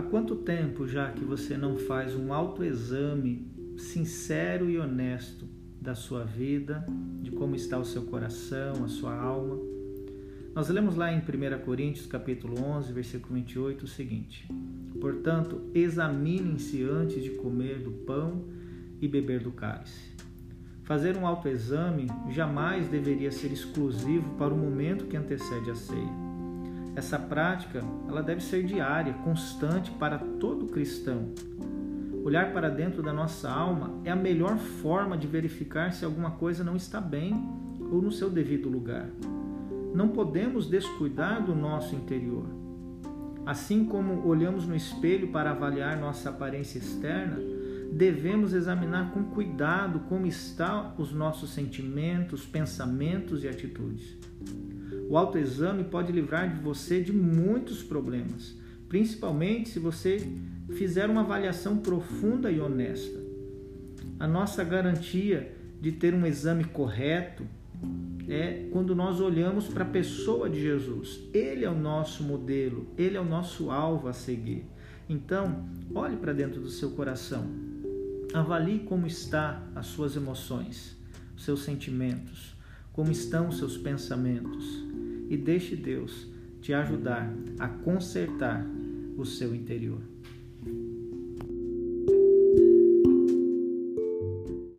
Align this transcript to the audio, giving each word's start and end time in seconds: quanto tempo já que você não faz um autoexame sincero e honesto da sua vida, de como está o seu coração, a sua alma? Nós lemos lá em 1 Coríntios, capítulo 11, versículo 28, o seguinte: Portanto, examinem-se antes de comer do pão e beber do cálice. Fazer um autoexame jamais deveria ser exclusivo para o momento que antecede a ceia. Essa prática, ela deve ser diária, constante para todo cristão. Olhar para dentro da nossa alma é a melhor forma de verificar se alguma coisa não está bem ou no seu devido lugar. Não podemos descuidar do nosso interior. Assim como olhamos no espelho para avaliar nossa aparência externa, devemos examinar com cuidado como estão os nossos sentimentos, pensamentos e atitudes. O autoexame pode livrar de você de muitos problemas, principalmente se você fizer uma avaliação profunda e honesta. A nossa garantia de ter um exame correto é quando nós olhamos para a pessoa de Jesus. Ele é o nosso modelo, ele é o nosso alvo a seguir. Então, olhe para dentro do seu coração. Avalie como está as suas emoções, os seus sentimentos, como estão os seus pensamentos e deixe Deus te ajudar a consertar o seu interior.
quanto 0.00 0.36
tempo 0.36 0.88
já 0.88 1.10
que 1.10 1.22
você 1.22 1.56
não 1.56 1.76
faz 1.76 2.14
um 2.14 2.32
autoexame 2.32 3.46
sincero 3.76 4.70
e 4.70 4.78
honesto 4.78 5.46
da 5.80 5.94
sua 5.94 6.24
vida, 6.24 6.86
de 7.20 7.30
como 7.32 7.54
está 7.54 7.76
o 7.76 7.84
seu 7.84 8.02
coração, 8.04 8.84
a 8.84 8.88
sua 8.88 9.14
alma? 9.14 9.58
Nós 10.54 10.68
lemos 10.68 10.96
lá 10.96 11.12
em 11.12 11.18
1 11.18 11.64
Coríntios, 11.64 12.06
capítulo 12.06 12.62
11, 12.62 12.92
versículo 12.92 13.34
28, 13.34 13.84
o 13.84 13.88
seguinte: 13.88 14.48
Portanto, 15.00 15.60
examinem-se 15.74 16.82
antes 16.84 17.22
de 17.22 17.30
comer 17.30 17.80
do 17.80 17.90
pão 17.90 18.44
e 19.00 19.08
beber 19.08 19.40
do 19.40 19.50
cálice. 19.50 20.12
Fazer 20.84 21.16
um 21.16 21.26
autoexame 21.26 22.06
jamais 22.30 22.88
deveria 22.88 23.30
ser 23.30 23.52
exclusivo 23.52 24.36
para 24.36 24.52
o 24.52 24.58
momento 24.58 25.06
que 25.06 25.16
antecede 25.16 25.70
a 25.70 25.74
ceia. 25.74 26.31
Essa 26.94 27.18
prática, 27.18 27.82
ela 28.08 28.22
deve 28.22 28.42
ser 28.42 28.64
diária, 28.64 29.14
constante 29.24 29.90
para 29.92 30.18
todo 30.18 30.66
cristão. 30.66 31.30
Olhar 32.22 32.52
para 32.52 32.68
dentro 32.68 33.02
da 33.02 33.12
nossa 33.12 33.50
alma 33.50 33.94
é 34.04 34.10
a 34.10 34.16
melhor 34.16 34.56
forma 34.58 35.16
de 35.16 35.26
verificar 35.26 35.92
se 35.92 36.04
alguma 36.04 36.32
coisa 36.32 36.62
não 36.62 36.76
está 36.76 37.00
bem 37.00 37.34
ou 37.90 38.00
no 38.00 38.12
seu 38.12 38.30
devido 38.30 38.68
lugar. 38.68 39.08
Não 39.94 40.08
podemos 40.08 40.66
descuidar 40.68 41.42
do 41.42 41.54
nosso 41.54 41.94
interior. 41.96 42.44
Assim 43.44 43.84
como 43.84 44.26
olhamos 44.26 44.66
no 44.66 44.76
espelho 44.76 45.28
para 45.28 45.50
avaliar 45.50 45.98
nossa 45.98 46.30
aparência 46.30 46.78
externa, 46.78 47.38
devemos 47.92 48.54
examinar 48.54 49.12
com 49.12 49.22
cuidado 49.24 50.00
como 50.08 50.26
estão 50.26 50.94
os 50.96 51.12
nossos 51.12 51.50
sentimentos, 51.50 52.46
pensamentos 52.46 53.44
e 53.44 53.48
atitudes. 53.48 54.16
O 55.10 55.16
autoexame 55.16 55.84
pode 55.84 56.10
livrar 56.10 56.54
de 56.54 56.60
você 56.60 57.02
de 57.02 57.12
muitos 57.12 57.82
problemas, 57.82 58.56
principalmente 58.88 59.68
se 59.68 59.78
você 59.78 60.26
fizer 60.70 61.08
uma 61.10 61.20
avaliação 61.20 61.78
profunda 61.78 62.50
e 62.50 62.60
honesta. 62.60 63.20
A 64.18 64.26
nossa 64.26 64.64
garantia 64.64 65.54
de 65.78 65.92
ter 65.92 66.14
um 66.14 66.24
exame 66.24 66.64
correto 66.64 67.44
é 68.26 68.68
quando 68.72 68.94
nós 68.94 69.20
olhamos 69.20 69.68
para 69.68 69.82
a 69.82 69.88
pessoa 69.88 70.48
de 70.48 70.60
Jesus. 70.62 71.20
Ele 71.34 71.64
é 71.64 71.70
o 71.70 71.78
nosso 71.78 72.22
modelo, 72.22 72.86
ele 72.96 73.18
é 73.18 73.20
o 73.20 73.24
nosso 73.24 73.70
alvo 73.70 74.08
a 74.08 74.14
seguir. 74.14 74.64
Então, 75.08 75.66
olhe 75.94 76.16
para 76.16 76.32
dentro 76.32 76.60
do 76.60 76.70
seu 76.70 76.92
coração. 76.92 77.44
Avalie 78.34 78.80
como 78.80 79.06
está 79.06 79.62
as 79.74 79.86
suas 79.86 80.16
emoções, 80.16 80.96
os 81.36 81.44
seus 81.44 81.62
sentimentos, 81.64 82.56
como 82.92 83.12
estão 83.12 83.48
os 83.48 83.58
seus 83.58 83.76
pensamentos 83.76 84.82
e 85.28 85.36
deixe 85.36 85.76
Deus 85.76 86.26
te 86.62 86.72
ajudar 86.72 87.30
a 87.58 87.68
consertar 87.68 88.64
o 89.18 89.26
seu 89.26 89.54
interior. 89.54 90.00